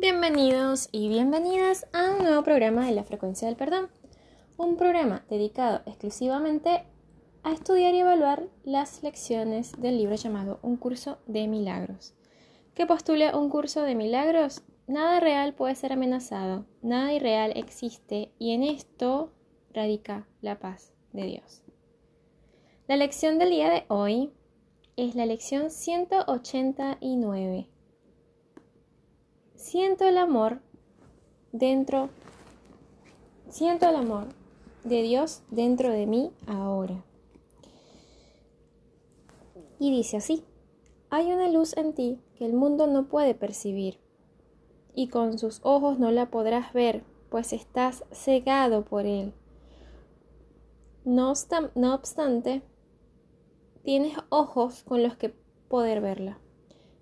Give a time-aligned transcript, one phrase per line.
[0.00, 3.88] Bienvenidos y bienvenidas a un nuevo programa de la frecuencia del perdón,
[4.56, 6.84] un programa dedicado exclusivamente
[7.42, 12.14] a estudiar y evaluar las lecciones del libro llamado Un curso de milagros.
[12.76, 14.62] ¿Qué postula un curso de milagros?
[14.86, 19.32] Nada real puede ser amenazado, nada irreal existe y en esto
[19.74, 21.64] radica la paz de Dios.
[22.86, 24.30] La lección del día de hoy
[24.94, 27.68] es la lección 189
[29.58, 30.60] siento el amor
[31.50, 32.10] dentro,
[33.48, 34.28] siento el amor
[34.84, 37.04] de Dios dentro de mí ahora.
[39.80, 40.44] Y dice así,
[41.10, 43.98] hay una luz en ti que el mundo no puede percibir,
[44.94, 49.34] y con sus ojos no la podrás ver, pues estás cegado por él.
[51.04, 51.32] No,
[51.74, 52.62] no obstante,
[53.82, 55.34] tienes ojos con los que
[55.68, 56.38] poder verla.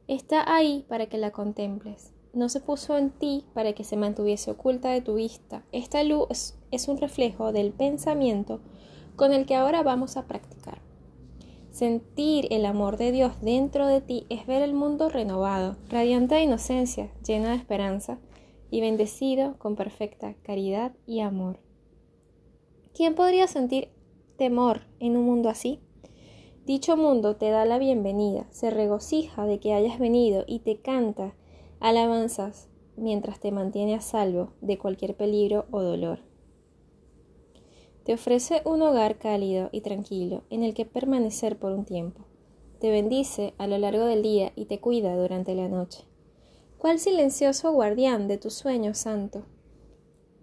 [0.08, 4.50] Está ahí para que la contemples no se puso en ti para que se mantuviese
[4.50, 5.64] oculta de tu vista.
[5.72, 8.60] Esta luz es un reflejo del pensamiento
[9.16, 10.78] con el que ahora vamos a practicar.
[11.70, 16.42] Sentir el amor de Dios dentro de ti es ver el mundo renovado, radiante de
[16.42, 18.18] inocencia, lleno de esperanza
[18.70, 21.58] y bendecido con perfecta caridad y amor.
[22.94, 23.88] ¿Quién podría sentir
[24.36, 25.80] temor en un mundo así?
[26.66, 31.34] Dicho mundo te da la bienvenida, se regocija de que hayas venido y te canta
[31.80, 36.20] alabanzas mientras te mantiene a salvo de cualquier peligro o dolor.
[38.04, 42.24] Te ofrece un hogar cálido y tranquilo en el que permanecer por un tiempo.
[42.80, 46.04] Te bendice a lo largo del día y te cuida durante la noche.
[46.78, 49.44] ¿Cuál silencioso guardián de tu sueño santo?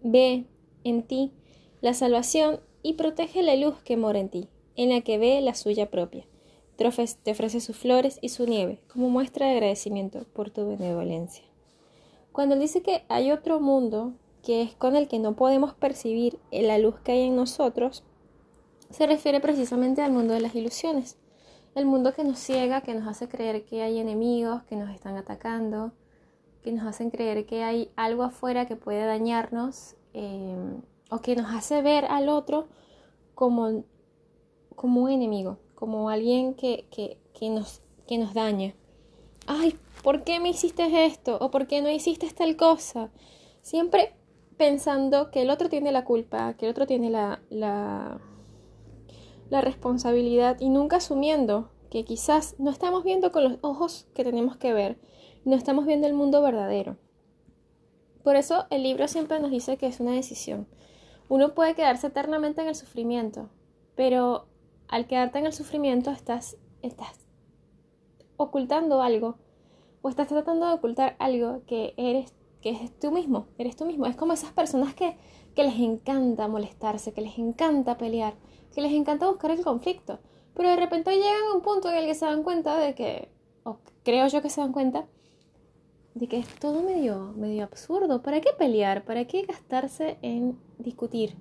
[0.01, 0.45] Ve
[0.83, 1.31] en ti
[1.81, 5.53] la salvación y protege la luz que mora en ti, en la que ve la
[5.53, 6.25] suya propia
[6.75, 6.87] te
[7.31, 11.43] ofrece sus flores y su nieve como muestra de agradecimiento por tu benevolencia.
[12.31, 16.39] Cuando él dice que hay otro mundo que es con el que no podemos percibir
[16.51, 18.03] la luz que hay en nosotros,
[18.89, 21.17] se refiere precisamente al mundo de las ilusiones,
[21.75, 25.15] el mundo que nos ciega, que nos hace creer que hay enemigos que nos están
[25.15, 25.93] atacando,
[26.63, 30.55] que nos hacen creer que hay algo afuera que puede dañarnos eh,
[31.09, 32.67] o que nos hace ver al otro
[33.35, 33.83] como,
[34.75, 36.87] como un enemigo como alguien que,
[37.41, 38.73] nos, que nos daña.
[39.47, 41.37] Ay, ¿por qué me hiciste esto?
[41.41, 43.11] ¿O por qué no hiciste tal cosa?
[43.61, 44.13] Siempre
[44.55, 48.21] pensando que el otro tiene la culpa, que el otro tiene la, la,
[49.49, 54.55] la responsabilidad y nunca asumiendo que quizás no estamos viendo con los ojos que tenemos
[54.55, 54.97] que ver,
[55.43, 56.95] no estamos viendo el mundo verdadero.
[58.23, 60.65] Por eso el libro siempre nos dice que es una decisión.
[61.27, 63.49] Uno puede quedarse eternamente en el sufrimiento,
[63.95, 64.47] pero
[64.93, 67.25] al quedarte en el sufrimiento estás, estás
[68.37, 69.39] ocultando algo
[70.03, 74.05] o estás tratando de ocultar algo que eres que es tú mismo, eres tú mismo.
[74.05, 75.17] Es como esas personas que,
[75.55, 78.35] que les encanta molestarse, que les encanta pelear,
[78.71, 80.19] que les encanta buscar el conflicto,
[80.53, 83.29] pero de repente llegan a un punto en el que se dan cuenta de que,
[83.63, 85.07] o creo yo que se dan cuenta,
[86.13, 88.21] de que es todo medio, medio absurdo.
[88.21, 89.03] ¿Para qué pelear?
[89.05, 91.35] ¿Para qué gastarse en discutir?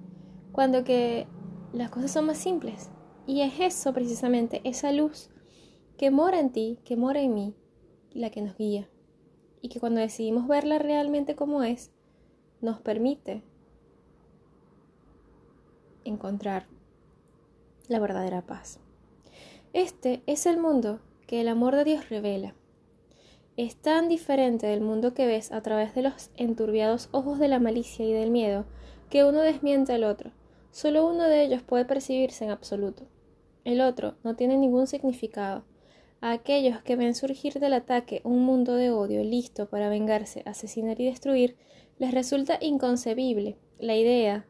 [0.52, 1.26] Cuando que
[1.74, 2.90] las cosas son más simples.
[3.26, 5.30] Y es eso precisamente, esa luz
[5.96, 7.54] que mora en ti, que mora en mí,
[8.12, 8.88] la que nos guía.
[9.60, 11.92] Y que cuando decidimos verla realmente como es,
[12.60, 13.44] nos permite
[16.04, 16.66] encontrar
[17.86, 18.80] la verdadera paz.
[19.72, 22.54] Este es el mundo que el amor de Dios revela.
[23.56, 27.60] Es tan diferente del mundo que ves a través de los enturbiados ojos de la
[27.60, 28.64] malicia y del miedo
[29.10, 30.32] que uno desmiente al otro
[30.72, 33.04] Solo uno de ellos puede percibirse en absoluto.
[33.64, 35.64] El otro no tiene ningún significado.
[36.20, 41.00] A aquellos que ven surgir del ataque un mundo de odio listo para vengarse, asesinar
[41.00, 41.56] y destruir,
[41.98, 44.46] les resulta inconcebible la idea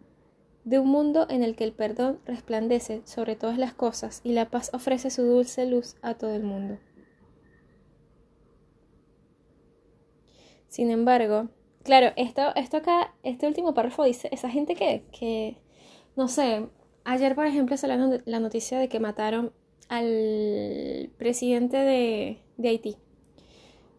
[0.64, 4.50] de un mundo en el que el perdón resplandece sobre todas las cosas y la
[4.50, 6.78] paz ofrece su dulce luz a todo el mundo.
[10.68, 11.48] Sin embargo,
[11.82, 15.58] claro, esto, esto acá, este último párrafo dice, esa gente que, que
[16.16, 16.66] no sé,
[17.04, 19.52] ayer por ejemplo salió la noticia de que mataron
[19.88, 22.38] al presidente de,
[22.68, 22.96] Haití.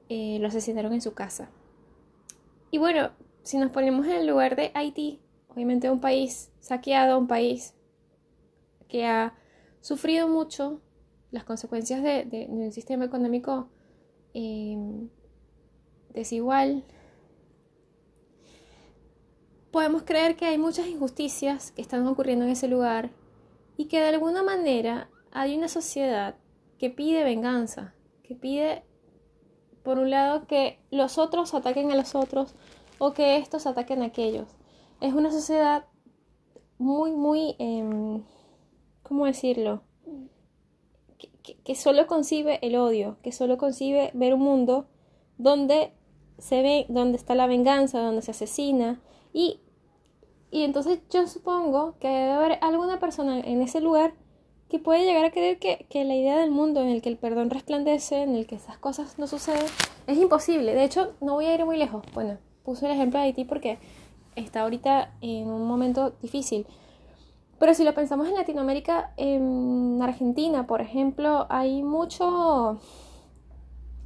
[0.10, 1.50] Eh, lo asesinaron en su casa.
[2.72, 3.12] Y bueno,
[3.44, 5.20] si nos ponemos en el lugar de Haití,
[5.50, 7.76] obviamente un país saqueado, un país
[8.88, 9.36] que ha
[9.82, 10.82] sufrido mucho
[11.32, 13.70] las consecuencias de, un sistema económico
[14.34, 14.78] eh,
[16.14, 16.84] desigual,
[19.74, 23.10] podemos creer que hay muchas injusticias que están ocurriendo en ese lugar
[23.76, 26.36] y que de alguna manera hay una sociedad
[26.78, 28.84] que pide venganza, que pide
[29.82, 32.54] por un lado, que los otros ataquen a los otros
[33.00, 34.48] o que estos ataquen a aquellos.
[35.02, 35.86] Es una sociedad
[36.78, 38.22] muy, muy, eh,
[39.02, 39.82] ¿cómo decirlo?
[41.18, 44.86] Que, que, solo concibe el odio, que solo concibe ver un mundo
[45.40, 45.94] donde
[46.38, 49.02] se ve, donde está la venganza, donde se asesina
[49.34, 49.60] y,
[50.52, 54.14] y entonces yo supongo que debe haber alguna persona en ese lugar
[54.70, 57.18] que puede llegar a creer que, que, la idea del mundo en el que el
[57.18, 59.66] perdón resplandece, en el que esas cosas no suceden,
[60.08, 60.74] es imposible.
[60.74, 62.04] De hecho, no voy a ir muy lejos.
[62.14, 63.78] Bueno, puse el ejemplo de Haití porque
[64.36, 66.66] está ahorita en un momento difícil.
[67.60, 72.80] Pero si lo pensamos en Latinoamérica, en Argentina, por ejemplo, hay mucho,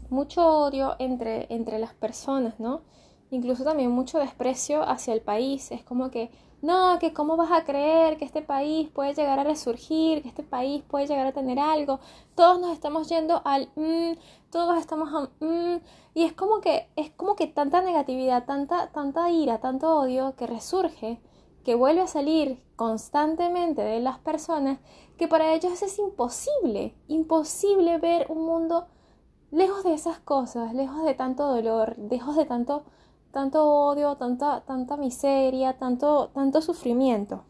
[0.10, 2.82] mucho odio entre, entre las personas, ¿no?
[3.30, 5.72] Incluso también mucho desprecio hacia el país.
[5.72, 6.32] Es como que,
[6.62, 10.44] no, que cómo vas a creer que este país puede llegar a resurgir, que este
[10.44, 12.00] país puede llegar a tener algo.
[12.36, 14.14] Todos nos estamos yendo al mm,
[14.50, 15.82] todos estamos a mm,
[16.14, 20.48] y es como que es como que tanta negatividad, tanta tanta ira, tanto odio que
[20.48, 21.20] resurge,
[21.64, 24.80] que vuelve a salir constantemente de las personas,
[25.18, 28.88] que para ellos es imposible, imposible ver un mundo
[29.52, 32.84] lejos de esas cosas, lejos de tanto dolor, lejos de tanto
[33.38, 37.44] tanto odio, tanta, tanta miseria, tanto, tanto sufrimiento.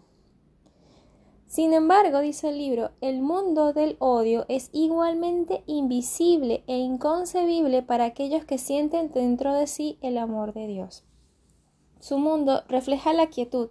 [1.45, 8.03] Sin embargo, dice el libro, el mundo del odio es igualmente invisible e inconcebible para
[8.03, 11.05] aquellos que sienten dentro de sí el amor de Dios.
[12.01, 13.69] Su mundo refleja la quietud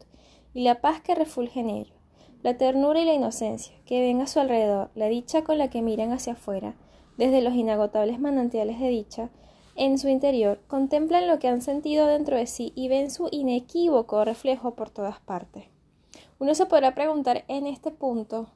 [0.55, 1.97] y la paz que refulge en ello,
[2.43, 5.83] la ternura y la inocencia que ven a su alrededor, la dicha con la que
[5.83, 6.77] miran hacia afuera,
[7.19, 9.29] desde los inagotables manantiales de dicha,
[9.77, 14.25] en su interior, contemplan lo que han sentido dentro de sí y ven su inequívoco
[14.25, 15.67] reflejo por todas partes.
[16.39, 18.49] Uno se podrá preguntar en este punto,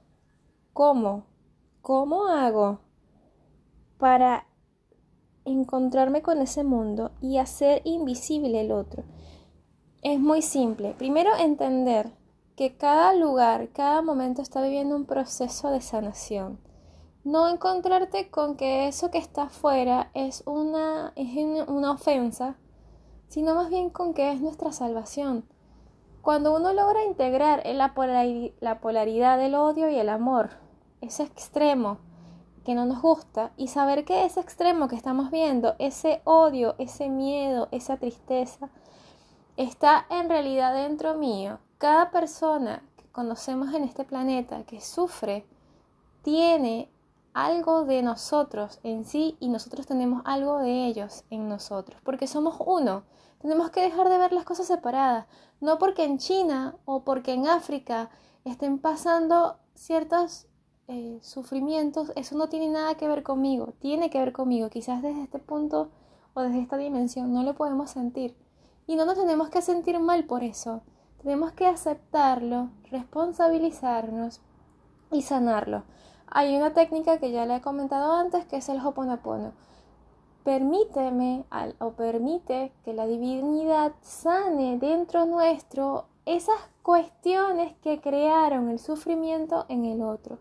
[0.72, 1.24] ¿cómo?
[1.82, 2.80] ¿Cómo hago
[3.98, 4.46] para
[5.44, 9.04] encontrarme con ese mundo y hacer invisible el otro?
[10.02, 10.94] Es muy simple.
[10.98, 12.10] Primero entender
[12.56, 16.58] que cada lugar, cada momento está viviendo un proceso de sanación
[17.24, 21.28] no encontrarte con que eso que está afuera es una, es
[21.68, 22.56] una ofensa,
[23.28, 25.44] sino más bien con que es nuestra salvación.
[26.22, 27.92] Cuando uno logra integrar en la,
[28.60, 30.50] la polaridad del odio y el amor,
[31.00, 31.98] ese extremo
[32.64, 37.08] que no nos gusta, y saber que ese extremo que estamos viendo, ese odio, ese
[37.08, 38.68] miedo, esa tristeza,
[39.56, 41.58] está en realidad dentro mío.
[41.78, 45.46] Cada persona que conocemos en este planeta que sufre,
[46.22, 46.90] tiene
[47.32, 52.56] algo de nosotros en sí y nosotros tenemos algo de ellos en nosotros, porque somos
[52.64, 53.04] uno.
[53.40, 55.26] Tenemos que dejar de ver las cosas separadas,
[55.60, 58.10] no porque en China o porque en África
[58.44, 60.46] estén pasando ciertos
[60.88, 65.22] eh, sufrimientos, eso no tiene nada que ver conmigo, tiene que ver conmigo, quizás desde
[65.22, 65.90] este punto
[66.34, 68.36] o desde esta dimensión no lo podemos sentir
[68.86, 70.82] y no nos tenemos que sentir mal por eso,
[71.22, 74.40] tenemos que aceptarlo, responsabilizarnos
[75.12, 75.84] y sanarlo.
[76.32, 79.52] Hay una técnica que ya le he comentado antes que es el Hoponopono.
[80.44, 81.44] Permíteme
[81.80, 89.84] o permite que la divinidad sane dentro nuestro esas cuestiones que crearon el sufrimiento en
[89.84, 90.38] el otro.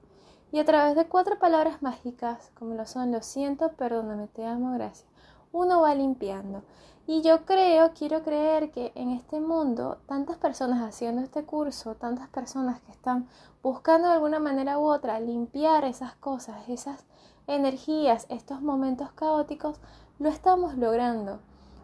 [0.52, 4.74] Y a través de cuatro palabras mágicas, como lo son lo siento, perdóname, te amo,
[4.74, 5.08] gracias,
[5.52, 6.62] uno va limpiando.
[7.12, 12.30] Y yo creo, quiero creer que en este mundo, tantas personas haciendo este curso, tantas
[12.30, 13.28] personas que están
[13.64, 17.08] buscando de alguna manera u otra limpiar esas cosas, esas
[17.48, 19.80] energías, estos momentos caóticos,
[20.20, 21.40] lo estamos logrando.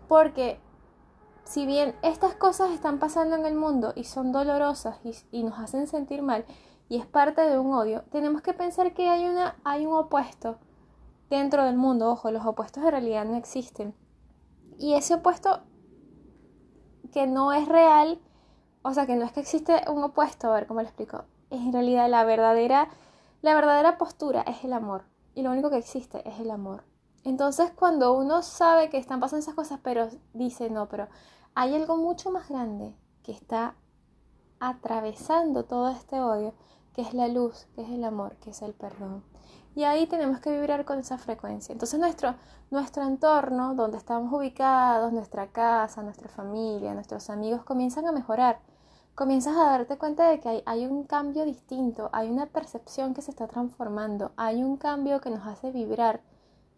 [0.07, 0.59] Porque
[1.43, 4.99] si bien estas cosas están pasando en el mundo y son dolorosas
[5.31, 6.45] y, nos hacen sentir mal
[6.87, 10.59] y es parte de un odio, tenemos que pensar que hay, una, hay un opuesto
[11.31, 12.11] dentro del mundo.
[12.11, 13.95] Ojo, los opuestos en realidad no existen
[14.77, 15.61] y ese opuesto
[17.11, 18.19] que no es real,
[18.81, 21.61] o sea, que no es que existe un opuesto, a ver cómo lo explico, es
[21.61, 22.89] en realidad la verdadera,
[23.41, 25.05] la verdadera postura es el amor.
[25.33, 26.83] Y lo único que existe es el amor.
[27.23, 31.07] Entonces, cuando uno sabe que están pasando esas cosas, pero dice, no, pero
[31.55, 33.75] hay algo mucho más grande que está
[34.59, 36.53] atravesando todo este odio,
[36.93, 39.23] que es la luz, que es el amor, que es el perdón.
[39.75, 41.73] Y ahí tenemos que vibrar con esa frecuencia.
[41.73, 42.35] Entonces nuestro,
[42.71, 48.59] nuestro entorno, donde estamos ubicados, nuestra casa, nuestra familia, nuestros amigos, comienzan a mejorar.
[49.15, 53.21] Comienzas a darte cuenta de que hay, hay un cambio distinto, hay una percepción que
[53.21, 56.21] se está transformando, hay un cambio que nos hace vibrar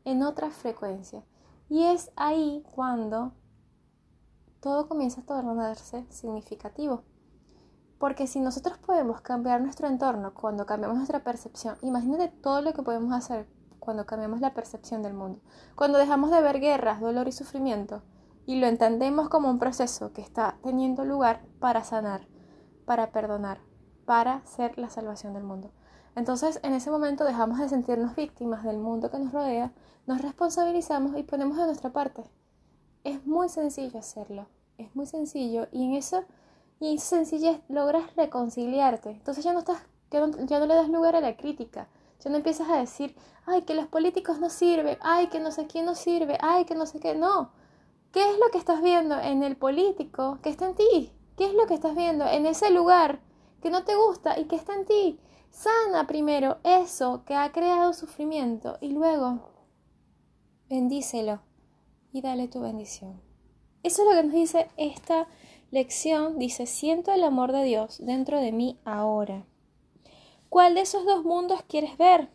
[0.04, 1.24] en otra frecuencia.
[1.70, 3.32] Y es ahí cuando
[4.60, 7.04] todo comienza a tornarse significativo.
[8.00, 12.84] Porque si nosotros podemos cambiar nuestro entorno cuando cambiamos nuestra percepción, imagínate todo lo que
[12.84, 13.48] podemos hacer
[13.80, 15.39] cuando cambiamos la percepción del mundo.
[15.75, 18.01] Cuando dejamos de ver guerras, dolor y sufrimiento
[18.46, 22.27] y lo entendemos como un proceso que está teniendo lugar para sanar,
[22.86, 23.60] para perdonar,
[24.06, 25.72] para ser la salvación del mundo.
[26.16, 29.72] Entonces, en ese momento dejamos de sentirnos víctimas del mundo que nos rodea,
[30.08, 32.24] nos responsabilizamos y ponemos de nuestra parte.
[33.04, 36.24] Es muy sencillo hacerlo, es muy sencillo y en eso
[36.80, 39.12] y en sencillez logras reconciliarte.
[39.12, 41.88] Entonces ya no estás ya no, le das lugar a la crítica.
[42.24, 43.16] Ya no empiezas a decir,
[43.46, 46.76] ay, que los políticos no sirven, ay, que no sé quién no sirve, ay, que
[46.76, 47.16] no sé qué.
[47.16, 47.52] No.
[48.12, 51.12] ¿Qué es lo que estás viendo en el político que está en ti?
[51.36, 53.20] ¿Qué es lo que estás viendo en ese lugar
[53.62, 55.20] que no te gusta y que está en ti?
[55.52, 59.52] Sana primero eso que ha creado sufrimiento y luego
[60.70, 61.42] bendícelo
[62.12, 63.22] y dale tu bendición.
[63.84, 65.28] Eso es lo que nos dice esta
[65.72, 66.40] lección.
[66.40, 69.46] Dice, siento el amor de Dios dentro de mí ahora.
[70.50, 72.30] ¿Cuál de esos dos mundos quieres ver?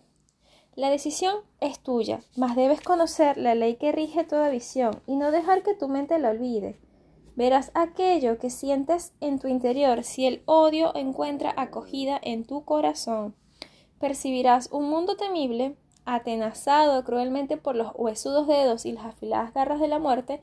[0.74, 5.30] La decisión es tuya, mas debes conocer la ley que rige toda visión y no
[5.30, 6.78] dejar que tu mente la olvide.
[7.34, 13.34] Verás aquello que sientes en tu interior si el odio encuentra acogida en tu corazón.
[13.98, 19.88] Percibirás un mundo temible, atenazado cruelmente por los huesudos dedos y las afiladas garras de
[19.88, 20.42] la muerte,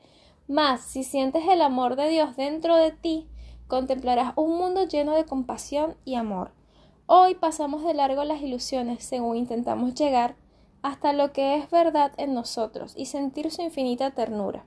[0.50, 3.28] mas si sientes el amor de Dios dentro de ti,
[3.68, 6.50] contemplarás un mundo lleno de compasión y amor.
[7.06, 10.34] Hoy pasamos de largo las ilusiones según intentamos llegar
[10.82, 14.64] hasta lo que es verdad en nosotros y sentir su infinita ternura.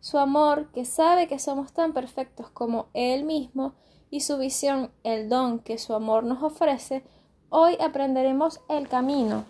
[0.00, 3.72] Su amor, que sabe que somos tan perfectos como Él mismo,
[4.10, 7.02] y su visión, el don que su amor nos ofrece,
[7.48, 9.46] hoy aprenderemos el camino,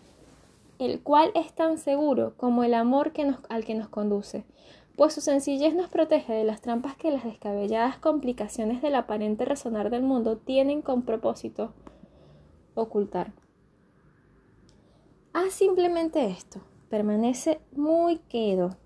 [0.78, 3.12] el cual es tan seguro como el amor
[3.48, 4.44] al que nos conduce,
[4.96, 9.90] pues su sencillez nos protege de las trampas que las descabelladas complicaciones del aparente resonar
[9.90, 11.72] del mundo tienen con propósito
[12.74, 13.32] ocultar.
[15.32, 18.76] Haz simplemente esto, permanece muy quedo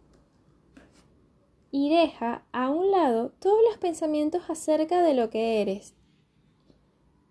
[1.71, 5.95] y deja a un lado todos los pensamientos acerca de lo que eres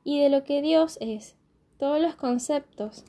[0.04, 1.36] y de lo que Dios es,
[1.78, 3.04] todos los conceptos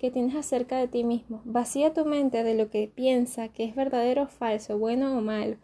[0.00, 1.42] que tienes acerca de ti mismo.
[1.44, 5.56] Vacía tu mente de lo que piensa que es verdadero o falso, bueno o malo,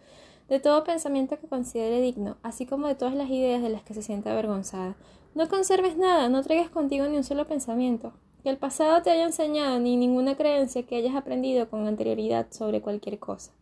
[0.51, 3.95] de todo pensamiento que considere digno, así como de todas las ideas de las que
[3.95, 4.95] se sienta avergonzada.
[5.35, 8.13] No conserves nada, no traigas contigo ni un solo pensamiento.
[8.43, 12.83] Que el pasado te haya enseñado ni ninguna creencia que hayas aprendido con anterioridad sobre
[12.83, 13.53] cualquier cosa.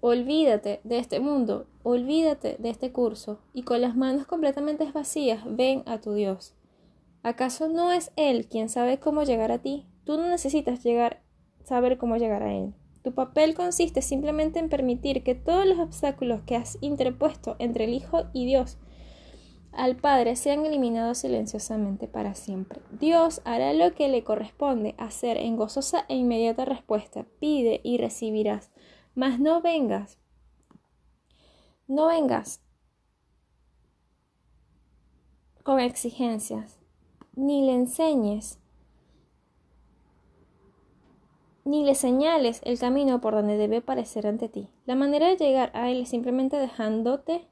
[0.00, 5.82] Olvídate de este mundo, olvídate de este curso, y con las manos completamente vacías ven
[5.86, 6.52] a tu Dios.
[7.24, 9.86] ¿Acaso no es Él quien sabe cómo llegar a ti?
[10.04, 11.22] Tú no necesitas llegar,
[11.64, 12.74] saber cómo llegar a Él.
[13.02, 17.94] Tu papel consiste simplemente en permitir que todos los obstáculos que has interpuesto entre el
[17.94, 18.76] Hijo y Dios
[19.72, 22.82] al Padre sean eliminados silenciosamente para siempre.
[22.90, 27.24] Dios hará lo que le corresponde hacer en gozosa e inmediata respuesta.
[27.40, 28.70] Pide y recibirás.
[29.14, 30.18] Mas no vengas.
[31.88, 32.62] No vengas
[35.62, 36.83] con exigencias,
[37.36, 38.58] ni le enseñes,
[41.64, 44.68] ni le señales el camino por donde debe parecer ante ti.
[44.86, 47.48] La manera de llegar a Él es simplemente dejándote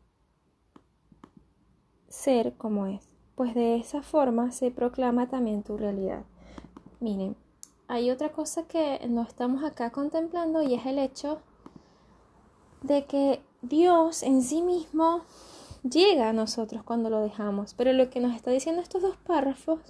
[2.08, 6.24] ser como es, pues de esa forma se proclama también tu realidad.
[7.00, 7.36] Miren,
[7.88, 11.40] hay otra cosa que no estamos acá contemplando y es el hecho
[12.82, 15.22] de que Dios en sí mismo
[15.82, 19.80] llega a nosotros cuando lo dejamos, pero lo que nos está diciendo estos dos párrafos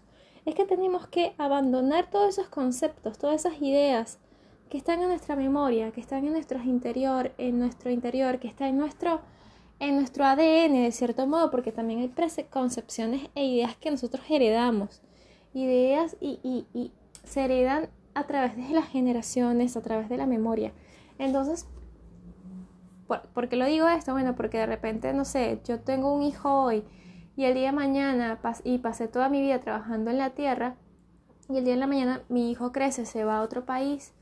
[0.44, 4.18] es que tenemos que abandonar todos esos conceptos, todas esas ideas
[4.68, 8.68] que están en nuestra memoria, que están en nuestro interior, en nuestro interior, que están
[8.68, 9.20] en nuestro
[9.82, 15.02] en nuestro ADN de cierto modo, porque también hay preconcepciones e ideas que nosotros heredamos.
[15.54, 16.38] Ideas y,
[16.72, 16.92] y,
[17.24, 20.72] se heredan a través de las generaciones, a través de la memoria.
[21.18, 21.66] Entonces,
[23.06, 24.12] ¿por, qué lo digo esto?
[24.12, 26.84] Bueno, porque de repente, no sé, yo tengo un hijo hoy
[27.36, 30.76] y el día de mañana y pasé toda mi vida trabajando en la tierra
[31.48, 34.12] y el día de la mañana mi hijo crece, se va a otro país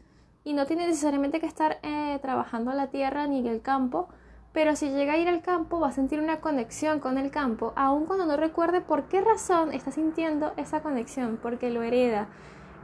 [0.44, 4.08] y no tiene necesariamente que estar eh, trabajando en la tierra ni en el campo
[4.52, 7.72] pero si llega a ir al campo va a sentir una conexión con el campo,
[7.76, 12.28] aun cuando no recuerde por qué razón está sintiendo esa conexión, porque lo hereda.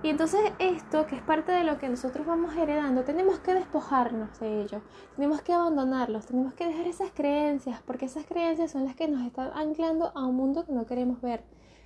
[0.02, 4.38] Y entonces esto, que es parte de lo que nosotros vamos heredando, tenemos que despojarnos
[4.38, 4.82] de ello,
[5.16, 9.26] tenemos que abandonarlos, tenemos que dejar esas creencias, porque esas creencias son las que nos
[9.26, 11.42] están anclando a un mundo que no queremos ver.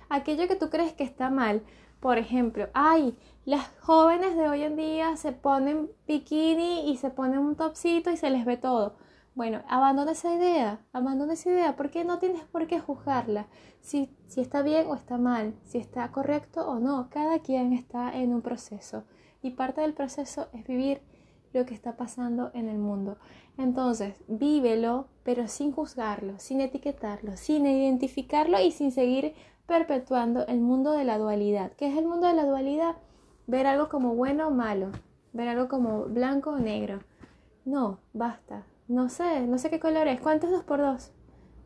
[0.09, 1.63] Aquello que tú crees que está mal,
[1.99, 7.39] por ejemplo, ay, las jóvenes de hoy en día se ponen bikini y se ponen
[7.39, 8.95] un topsito y se les ve todo
[9.33, 13.47] bueno, abandona esa idea, abandona esa idea, porque no tienes por qué juzgarla,
[13.79, 18.15] si, si está bien o está mal, si está correcto o no, cada quien está
[18.15, 19.03] en un proceso.
[19.43, 21.01] y parte del proceso es vivir
[21.53, 23.17] lo que está pasando en el mundo.
[23.57, 29.33] Entonces, vívelo, pero sin juzgarlo, sin etiquetarlo, sin identificarlo y sin seguir
[29.67, 31.71] perpetuando el mundo de la dualidad.
[31.73, 32.95] ¿Qué es el mundo de la dualidad?
[33.47, 34.91] Ver algo como bueno o malo,
[35.33, 36.99] ver algo como blanco o negro.
[37.65, 38.65] No, basta.
[38.91, 40.19] No sé, no sé qué color es.
[40.19, 41.13] ¿Cuánto es 2 por 2?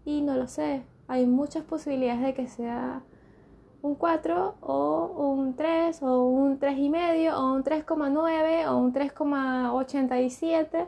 [0.06, 0.86] Y no lo sé.
[1.08, 3.02] Hay muchas posibilidades de que sea
[3.82, 10.88] un 4 o un 3 o un 3,5 o un 3,9 o un 3,87.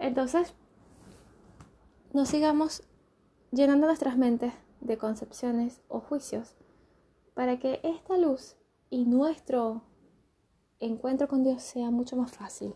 [0.00, 0.52] Entonces,
[2.12, 2.82] no sigamos
[3.52, 6.56] llenando nuestras mentes de concepciones o juicios
[7.34, 8.56] para que esta luz
[8.90, 9.82] y nuestro
[10.80, 12.74] encuentro con Dios sea mucho más fácil.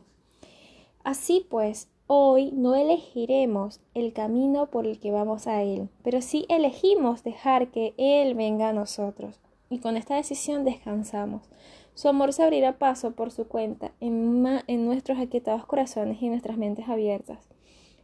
[1.03, 6.45] Así pues, hoy no elegiremos el camino por el que vamos a Él, pero sí
[6.51, 9.41] elegimos dejar que Él venga a nosotros
[9.71, 11.49] y con esta decisión descansamos.
[11.95, 14.43] Su amor se abrirá paso por su cuenta en,
[14.85, 17.49] nuestros aquietados corazones y nuestras mentes abiertas.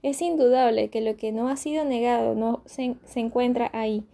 [0.03, 4.05] Es indudable que lo que no ha sido negado no se, se encuentra ahí.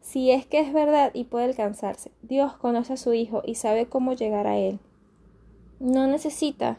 [0.00, 3.84] Si es que es verdad y puede alcanzarse, Dios conoce a su Hijo y sabe
[3.84, 4.78] cómo llegar a Él.
[5.80, 6.78] No necesita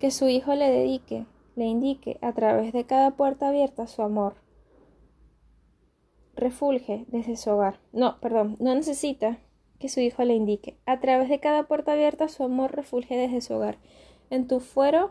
[0.00, 1.24] que su Hijo le dedique,
[1.56, 4.34] le indique a través de cada puerta abierta su amor
[6.34, 7.78] refulge desde su hogar.
[7.92, 9.38] No, perdón, no necesita
[9.78, 10.76] que su hijo le indique.
[10.86, 13.78] A través de cada puerta abierta su amor refulge desde su hogar.
[14.30, 15.10] En tu fuero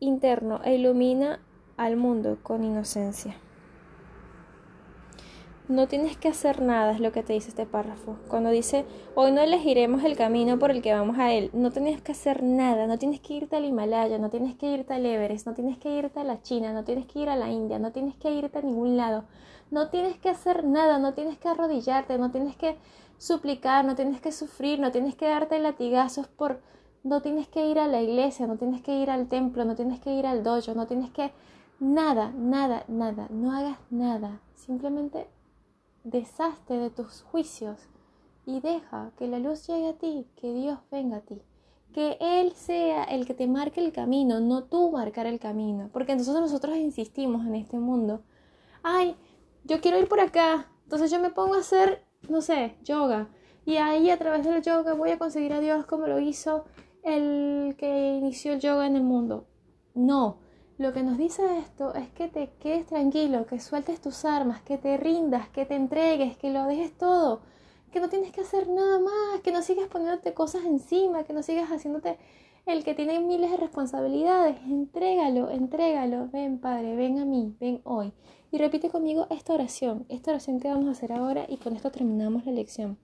[0.00, 1.40] interno e ilumina
[1.76, 3.36] al mundo con inocencia.
[5.68, 8.16] No tienes que hacer nada, es lo que te dice este párrafo.
[8.28, 12.02] Cuando dice, hoy no elegiremos el camino por el que vamos a él, no tienes
[12.02, 15.46] que hacer nada, no tienes que irte al Himalaya, no tienes que irte al Everest,
[15.46, 17.92] no tienes que irte a la China, no tienes que ir a la India, no
[17.92, 19.24] tienes que irte a ningún lado.
[19.70, 22.76] No tienes que hacer nada, no tienes que arrodillarte, no tienes que
[23.16, 26.60] suplicar, no tienes que sufrir, no tienes que darte latigazos por...
[27.04, 30.00] No tienes que ir a la iglesia, no tienes que ir al templo, no tienes
[30.00, 31.32] que ir al dojo, no tienes que...
[31.78, 34.40] Nada, nada, nada, no hagas nada.
[34.54, 35.26] Simplemente
[36.04, 37.78] deshazte de tus juicios
[38.46, 41.40] y deja que la luz llegue a ti, que Dios venga a ti.
[41.92, 45.90] Que Él sea el que te marque el camino, no tú marcar el camino.
[45.92, 48.22] Porque entonces nosotros insistimos en este mundo.
[48.82, 49.14] Ay,
[49.64, 53.28] yo quiero ir por acá, entonces yo me pongo a hacer, no sé, yoga.
[53.64, 56.64] Y ahí a través del yoga voy a conseguir a Dios como lo hizo
[57.02, 59.46] el que inició el yoga en el mundo.
[59.94, 60.38] No,
[60.78, 64.78] lo que nos dice esto es que te quedes tranquilo, que sueltes tus armas, que
[64.78, 67.42] te rindas, que te entregues, que lo dejes todo,
[67.92, 71.42] que no tienes que hacer nada más, que no sigas poniéndote cosas encima, que no
[71.42, 72.18] sigas haciéndote
[72.66, 74.56] el que tiene miles de responsabilidades.
[74.66, 76.28] Entrégalo, entrégalo.
[76.32, 78.12] Ven, Padre, ven a mí, ven hoy.
[78.50, 81.90] Y repite conmigo esta oración, esta oración que vamos a hacer ahora y con esto
[81.90, 82.98] terminamos la lección.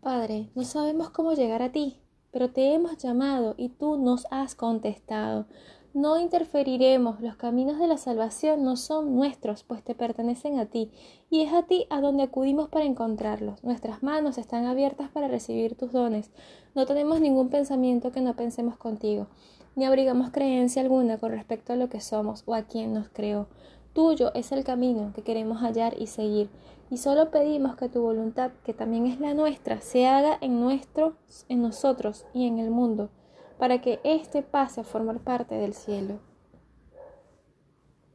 [0.00, 1.98] Padre, no sabemos cómo llegar a ti,
[2.30, 5.46] pero te hemos llamado y tú nos has contestado.
[5.94, 10.90] No interferiremos, los caminos de la salvación no son nuestros, pues te pertenecen a ti,
[11.30, 13.62] y es a ti a donde acudimos para encontrarlos.
[13.62, 16.32] Nuestras manos están abiertas para recibir tus dones.
[16.74, 19.28] No tenemos ningún pensamiento que no pensemos contigo,
[19.76, 23.46] ni abrigamos creencia alguna con respecto a lo que somos o a quien nos creó.
[23.92, 26.50] Tuyo es el camino que queremos hallar y seguir,
[26.90, 31.14] y solo pedimos que tu voluntad, que también es la nuestra, se haga en nuestros,
[31.48, 33.10] en nosotros y en el mundo,
[33.58, 36.18] para que éste pase a formar parte del cielo.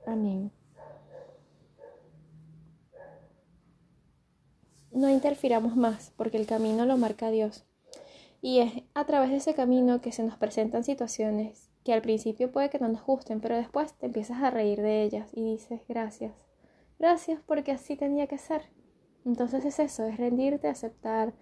[0.06, 0.52] Amén.
[4.91, 7.65] No interfiramos más, porque el camino lo marca Dios.
[8.41, 12.52] Y es a través de ese camino que se nos presentan situaciones que al principio
[12.52, 15.82] puede que no nos gusten, pero después te empiezas a reír de ellas y dices
[15.88, 16.34] gracias.
[16.97, 18.63] Gracias porque así tenía que ser.
[19.25, 21.34] Entonces es eso, es rendirte, aceptar,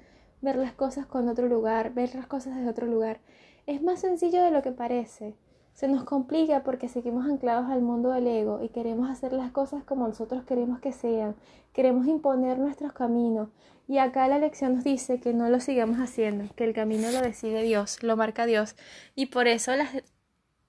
[0.41, 3.19] ver las cosas con otro lugar, ver las cosas desde otro lugar.
[3.67, 5.35] Es más sencillo de lo que parece.
[5.73, 9.83] Se nos complica porque seguimos anclados al mundo del ego y queremos hacer las cosas
[9.83, 11.35] como nosotros queremos que sean.
[11.73, 13.49] Queremos imponer nuestros caminos.
[13.87, 17.21] Y acá la lección nos dice que no lo sigamos haciendo, que el camino lo
[17.21, 18.75] decide Dios, lo marca Dios.
[19.13, 19.89] Y por eso las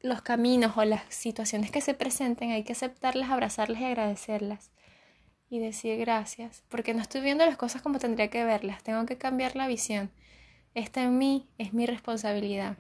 [0.00, 4.70] los caminos o las situaciones que se presenten hay que aceptarlas, abrazarlas y agradecerlas.
[5.50, 9.16] Y decir gracias, porque no estoy viendo las cosas como tendría que verlas, tengo que
[9.16, 10.11] cambiar la visión.
[10.74, 12.76] Esta en mí es mi responsabilidad.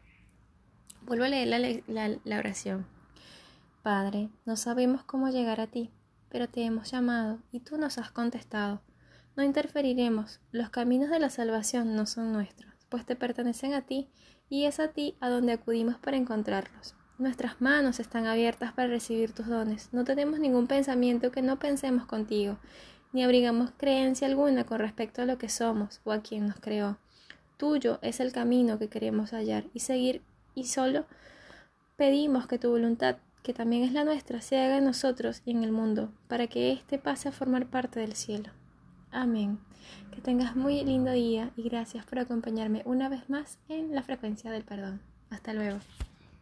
[1.08, 1.48] Vuelvo a leer
[1.86, 2.86] la, la oración.
[3.82, 5.90] Padre, no sabemos cómo llegar a ti,
[6.28, 8.82] pero te hemos llamado y tú nos has contestado.
[9.34, 14.10] No interferiremos, los caminos de la salvación no son nuestros, pues te pertenecen a ti
[14.50, 16.94] y es a ti a donde acudimos para encontrarlos.
[17.16, 19.88] Nuestras manos están abiertas para recibir tus dones.
[19.92, 22.58] No tenemos ningún pensamiento que no pensemos contigo,
[23.14, 26.98] ni abrigamos creencia alguna con respecto a lo que somos o a quien nos creó.
[27.56, 30.22] tuyo es el camino que queremos hallar y seguir
[30.58, 31.06] y solo
[31.96, 35.62] pedimos que tu voluntad, que también es la nuestra, se haga en nosotros y en
[35.62, 38.50] el mundo, para que éste pase a formar parte del cielo.
[39.10, 39.58] Amén.
[40.12, 44.50] Que tengas muy lindo día y gracias por acompañarme una vez más en la frecuencia
[44.50, 45.00] del perdón.
[45.30, 45.78] Hasta luego.